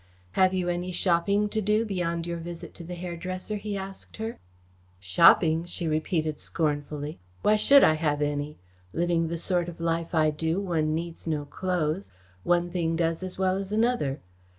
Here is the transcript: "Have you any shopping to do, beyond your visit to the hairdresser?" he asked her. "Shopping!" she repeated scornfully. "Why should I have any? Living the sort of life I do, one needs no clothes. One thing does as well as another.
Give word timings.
"Have 0.31 0.51
you 0.51 0.67
any 0.67 0.91
shopping 0.91 1.47
to 1.49 1.61
do, 1.61 1.85
beyond 1.85 2.25
your 2.25 2.39
visit 2.39 2.73
to 2.73 2.83
the 2.83 2.95
hairdresser?" 2.95 3.57
he 3.57 3.77
asked 3.77 4.17
her. 4.17 4.39
"Shopping!" 4.99 5.63
she 5.65 5.87
repeated 5.87 6.39
scornfully. 6.39 7.19
"Why 7.43 7.55
should 7.55 7.83
I 7.83 7.93
have 7.93 8.19
any? 8.19 8.57
Living 8.93 9.27
the 9.27 9.37
sort 9.37 9.69
of 9.69 9.79
life 9.79 10.15
I 10.15 10.31
do, 10.31 10.59
one 10.59 10.95
needs 10.95 11.27
no 11.27 11.45
clothes. 11.45 12.09
One 12.43 12.71
thing 12.71 12.95
does 12.95 13.21
as 13.21 13.37
well 13.37 13.57
as 13.57 13.71
another. 13.71 14.21